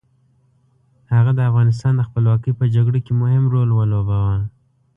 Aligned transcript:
هغه 1.13 1.31
د 1.35 1.39
افغانستان 1.49 1.93
د 1.95 2.01
خپلواکۍ 2.07 2.51
په 2.59 2.65
جګړه 2.75 2.99
کې 3.05 3.13
مهم 3.21 3.43
رول 3.53 3.69
ولوباوه. 3.73 4.35